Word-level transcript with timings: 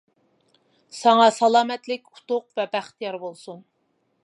ساڭا 0.99 1.27
سالامەتلىك، 1.35 2.09
ئۇتۇق 2.15 2.47
ۋە 2.61 2.67
بەخت 2.77 3.07
يار 3.09 3.21
بولسۇن! 3.27 3.63